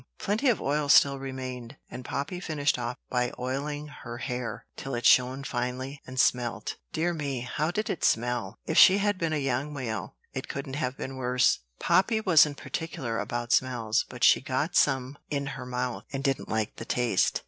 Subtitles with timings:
[0.17, 5.05] Plenty of oil still remained; and Poppy finished off by oiling her hair, till it
[5.05, 8.57] shone finely, and smelt dear me, how it did smell!
[8.65, 11.59] If she had been a young whale, it couldn't have been worse.
[11.77, 16.77] Poppy wasn't particular about smells; but she got some in her mouth, and didn't like
[16.77, 17.39] the taste.